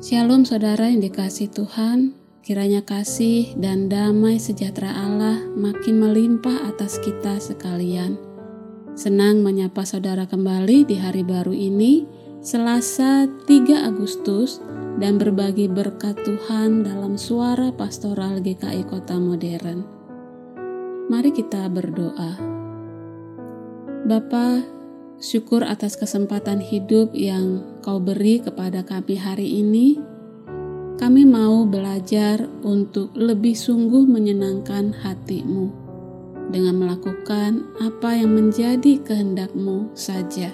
Shalom 0.00 0.48
saudara 0.48 0.88
yang 0.88 1.04
dikasih 1.04 1.52
Tuhan, 1.52 2.16
kiranya 2.40 2.80
kasih 2.80 3.52
dan 3.60 3.92
damai 3.92 4.40
sejahtera 4.40 4.96
Allah 4.96 5.44
makin 5.52 6.00
melimpah 6.00 6.72
atas 6.72 6.96
kita 7.04 7.36
sekalian. 7.36 8.16
Senang 8.96 9.44
menyapa 9.44 9.84
saudara 9.84 10.24
kembali 10.24 10.88
di 10.88 10.96
hari 10.96 11.20
baru 11.20 11.52
ini, 11.52 12.08
Selasa 12.40 13.28
3 13.44 13.92
Agustus, 13.92 14.64
dan 14.96 15.20
berbagi 15.20 15.68
berkat 15.68 16.16
Tuhan 16.24 16.80
dalam 16.80 17.20
suara 17.20 17.68
pastoral 17.68 18.40
GKI 18.40 18.88
Kota 18.88 19.20
Modern. 19.20 19.84
Mari 21.12 21.28
kita 21.28 21.68
berdoa. 21.68 22.40
Bapa, 24.08 24.64
syukur 25.20 25.60
atas 25.62 26.00
kesempatan 26.00 26.64
hidup 26.64 27.12
yang 27.12 27.62
kau 27.84 28.00
beri 28.00 28.40
kepada 28.40 28.80
kami 28.80 29.20
hari 29.20 29.60
ini. 29.60 30.00
Kami 30.96 31.24
mau 31.24 31.64
belajar 31.64 32.44
untuk 32.60 33.12
lebih 33.16 33.56
sungguh 33.56 34.04
menyenangkan 34.04 34.92
hatimu 35.00 35.72
dengan 36.52 36.76
melakukan 36.76 37.64
apa 37.80 38.20
yang 38.20 38.36
menjadi 38.36 39.00
kehendakmu 39.00 39.92
saja. 39.96 40.52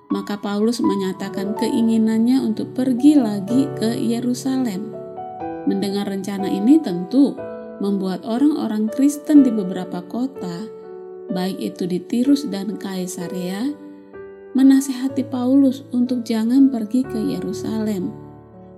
maka 0.08 0.40
Paulus 0.40 0.80
menyatakan 0.80 1.60
keinginannya 1.60 2.40
untuk 2.40 2.72
pergi 2.72 3.20
lagi 3.20 3.68
ke 3.76 4.00
Yerusalem. 4.00 4.96
Mendengar 5.68 6.08
rencana 6.08 6.48
ini 6.48 6.80
tentu 6.80 7.36
membuat 7.84 8.24
orang-orang 8.24 8.88
Kristen 8.96 9.44
di 9.44 9.52
beberapa 9.52 10.00
kota, 10.08 10.72
baik 11.36 11.60
itu 11.60 11.84
di 11.84 12.00
Tirus 12.00 12.48
dan 12.48 12.80
Kaisarea, 12.80 13.76
menasehati 14.56 15.28
Paulus 15.28 15.84
untuk 15.92 16.24
jangan 16.24 16.72
pergi 16.72 17.04
ke 17.04 17.20
Yerusalem 17.20 18.32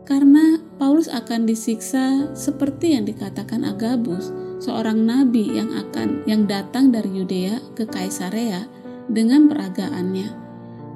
karena 0.03 0.59
Paulus 0.75 1.07
akan 1.07 1.47
disiksa 1.47 2.35
seperti 2.35 2.95
yang 2.95 3.07
dikatakan 3.07 3.63
Agabus, 3.63 4.35
seorang 4.63 5.03
nabi 5.03 5.59
yang 5.59 5.75
akan 5.75 6.23
yang 6.23 6.47
datang 6.47 6.87
dari 6.95 7.11
Yudea 7.11 7.59
ke 7.75 7.83
Kaisarea 7.83 8.63
dengan 9.11 9.51
peragaannya 9.51 10.31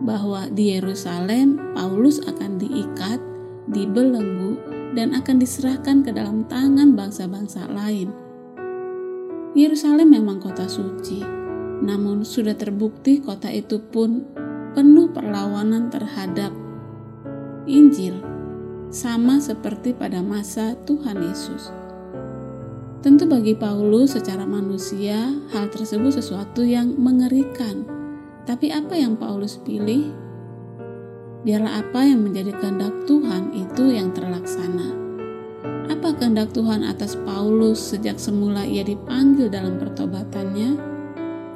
bahwa 0.07 0.47
di 0.47 0.71
Yerusalem 0.79 1.75
Paulus 1.75 2.23
akan 2.23 2.55
diikat, 2.55 3.19
dibelenggu 3.67 4.55
dan 4.95 5.11
akan 5.11 5.35
diserahkan 5.43 6.07
ke 6.07 6.15
dalam 6.15 6.47
tangan 6.47 6.95
bangsa-bangsa 6.95 7.67
lain. 7.67 8.15
Yerusalem 9.51 10.15
memang 10.15 10.39
kota 10.39 10.69
suci, 10.71 11.19
namun 11.83 12.23
sudah 12.23 12.55
terbukti 12.55 13.19
kota 13.19 13.51
itu 13.51 13.83
pun 13.83 14.23
penuh 14.71 15.11
perlawanan 15.11 15.91
terhadap 15.91 16.55
Injil 17.67 18.21
sama 18.93 19.43
seperti 19.43 19.91
pada 19.91 20.23
masa 20.23 20.79
Tuhan 20.87 21.19
Yesus. 21.19 21.86
Tentu 22.97 23.29
bagi 23.29 23.53
Paulus 23.53 24.17
secara 24.17 24.41
manusia 24.41 25.29
hal 25.53 25.69
tersebut 25.69 26.17
sesuatu 26.17 26.65
yang 26.65 26.97
mengerikan. 26.97 27.85
Tapi 28.49 28.73
apa 28.73 28.97
yang 28.97 29.13
Paulus 29.13 29.61
pilih? 29.61 30.09
Biarlah 31.45 31.85
apa 31.85 32.01
yang 32.01 32.25
menjadi 32.25 32.57
kehendak 32.57 33.05
Tuhan 33.05 33.53
itu 33.53 33.93
yang 33.93 34.09
terlaksana. 34.17 34.97
Apa 35.93 36.17
kehendak 36.17 36.57
Tuhan 36.57 36.81
atas 36.81 37.13
Paulus 37.21 37.77
sejak 37.77 38.17
semula 38.17 38.65
ia 38.65 38.81
dipanggil 38.81 39.45
dalam 39.45 39.77
pertobatannya? 39.77 40.97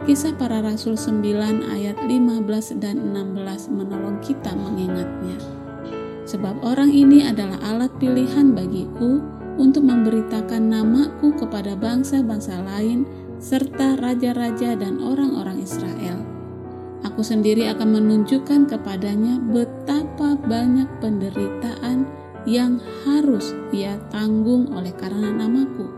Kisah 0.05 0.37
para 0.37 0.61
Rasul 0.61 0.93
9 0.93 1.25
ayat 1.73 1.97
15 2.05 2.77
dan 2.77 3.01
16 3.13 3.73
menolong 3.73 4.21
kita 4.21 4.53
mengingatnya 4.53 5.61
sebab 6.31 6.63
orang 6.63 6.87
ini 6.87 7.27
adalah 7.27 7.59
alat 7.59 7.91
pilihan 7.99 8.55
bagiku 8.55 9.19
untuk 9.57 9.83
memberitakan 9.87 10.71
namaku 10.71 11.35
kepada 11.35 11.75
bangsa-bangsa 11.75 12.61
lain 12.63 13.03
serta 13.41 13.97
raja-raja 13.97 14.77
dan 14.77 15.01
orang-orang 15.01 15.59
Israel. 15.65 16.21
Aku 17.01 17.25
sendiri 17.25 17.65
akan 17.73 17.97
menunjukkan 17.97 18.69
kepadanya 18.69 19.41
betapa 19.41 20.37
banyak 20.37 20.85
penderitaan 21.01 22.05
yang 22.45 22.77
harus 23.05 23.57
ia 23.73 23.97
tanggung 24.13 24.69
oleh 24.69 24.93
karena 24.93 25.33
namaku. 25.33 25.89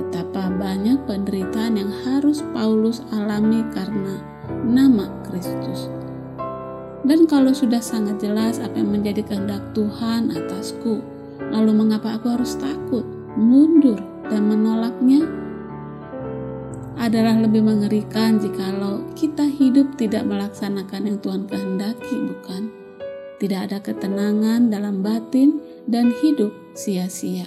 Betapa 0.00 0.48
banyak 0.48 1.04
penderitaan 1.04 1.76
yang 1.76 1.92
harus 2.08 2.40
Paulus 2.56 3.04
alami 3.12 3.60
karena 3.76 4.24
nama 4.64 5.12
Kristus. 5.28 5.92
Dan 7.04 7.28
kalau 7.28 7.52
sudah 7.52 7.82
sangat 7.84 8.22
jelas 8.22 8.56
apa 8.56 8.78
yang 8.78 8.94
menjadi 8.94 9.26
kehendak 9.26 9.60
Tuhan 9.76 10.32
atasku, 10.32 11.04
lalu 11.52 11.70
mengapa 11.76 12.16
aku 12.16 12.32
harus 12.32 12.56
takut, 12.56 13.04
mundur, 13.36 14.00
dan 14.32 14.48
menolaknya? 14.48 15.28
Adalah 16.96 17.44
lebih 17.44 17.60
mengerikan 17.60 18.40
jikalau 18.40 19.04
kita 19.12 19.44
hidup 19.44 20.00
tidak 20.00 20.24
melaksanakan 20.24 21.12
yang 21.12 21.18
Tuhan 21.20 21.44
kehendaki, 21.44 22.16
bukan? 22.16 22.72
Tidak 23.36 23.60
ada 23.68 23.78
ketenangan 23.82 24.72
dalam 24.72 25.04
batin 25.04 25.60
dan 25.84 26.14
hidup 26.24 26.54
sia-sia. 26.72 27.44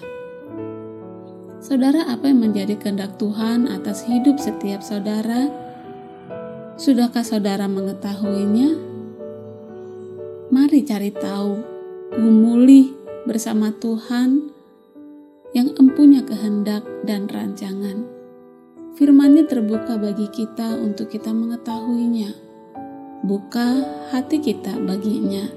Saudara, 1.63 2.05
apa 2.11 2.29
yang 2.29 2.45
menjadi 2.45 2.77
kehendak 2.77 3.17
Tuhan 3.17 3.65
atas 3.65 4.05
hidup 4.05 4.38
setiap 4.38 4.85
saudara? 4.85 5.49
Sudahkah 6.75 7.23
saudara 7.23 7.65
mengetahuinya? 7.65 8.75
Mari 10.51 10.83
cari 10.85 11.09
tahu, 11.09 11.63
gumuli 12.13 13.04
bersama 13.25 13.74
Tuhan 13.74 14.53
yang 15.58 15.74
empunya 15.81 16.22
kehendak 16.22 16.86
dan 17.03 17.25
rancangan. 17.25 18.06
Firman-Nya 18.96 19.50
terbuka 19.50 20.00
bagi 20.00 20.31
kita 20.31 20.80
untuk 20.80 21.12
kita 21.12 21.36
mengetahuinya. 21.36 22.31
Buka 23.25 23.83
hati 24.13 24.39
kita 24.39 24.77
baginya. 24.80 25.51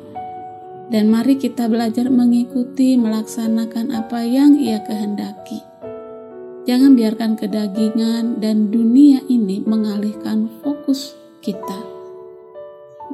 Dan 0.89 1.13
mari 1.13 1.37
kita 1.37 1.69
belajar 1.69 2.09
mengikuti, 2.09 2.97
melaksanakan 2.97 3.93
apa 3.93 4.25
yang 4.25 4.57
ia 4.57 4.81
kehendaki. 4.83 5.61
Jangan 6.65 6.97
biarkan 6.97 7.37
kedagingan 7.37 8.41
dan 8.41 8.73
dunia 8.73 9.21
ini 9.29 9.61
mengalihkan 9.61 10.49
fokus 10.65 11.13
kita. 11.45 11.81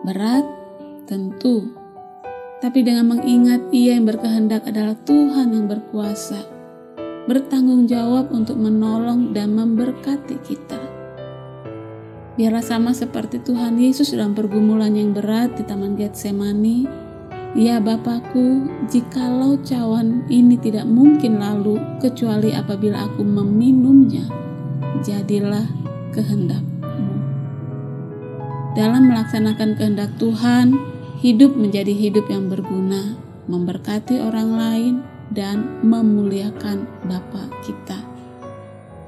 Berat 0.06 0.46
Tentu, 1.04 1.83
tapi 2.64 2.80
dengan 2.80 3.12
mengingat 3.12 3.60
Ia 3.76 4.00
yang 4.00 4.08
berkehendak 4.08 4.64
adalah 4.64 4.96
Tuhan 5.04 5.52
yang 5.52 5.68
berkuasa, 5.68 6.48
bertanggung 7.28 7.84
jawab 7.84 8.32
untuk 8.32 8.56
menolong 8.56 9.36
dan 9.36 9.52
memberkati 9.52 10.40
kita. 10.40 10.80
Biarlah 12.40 12.64
sama 12.64 12.96
seperti 12.96 13.44
Tuhan 13.44 13.76
Yesus 13.76 14.16
dalam 14.16 14.32
pergumulan 14.32 14.96
yang 14.96 15.12
berat 15.12 15.60
di 15.60 15.62
Taman 15.68 15.92
Getsemani. 15.92 16.88
Ya 17.52 17.84
Bapakku, 17.84 18.64
jikalau 18.88 19.60
cawan 19.60 20.24
ini 20.32 20.56
tidak 20.56 20.88
mungkin 20.88 21.44
lalu 21.44 21.76
kecuali 22.00 22.56
apabila 22.56 23.12
aku 23.12 23.28
meminumnya, 23.28 24.24
jadilah 25.04 25.68
kehendakmu. 26.16 26.72
dalam 28.74 29.06
melaksanakan 29.06 29.78
kehendak 29.78 30.10
Tuhan, 30.18 30.93
hidup 31.24 31.56
menjadi 31.56 31.88
hidup 31.96 32.28
yang 32.28 32.52
berguna, 32.52 33.16
memberkati 33.48 34.20
orang 34.20 34.50
lain, 34.60 34.94
dan 35.32 35.80
memuliakan 35.80 36.84
Bapa 37.08 37.48
kita. 37.64 37.96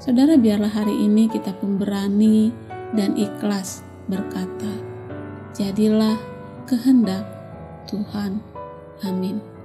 Saudara, 0.01 0.33
biarlah 0.33 0.73
hari 0.73 0.97
ini 0.97 1.29
kita 1.29 1.53
pemberani 1.61 2.49
dan 2.97 3.13
ikhlas 3.13 3.85
berkata, 4.09 4.81
"Jadilah 5.53 6.17
kehendak 6.65 7.21
Tuhan." 7.85 8.41
Amin. 9.05 9.56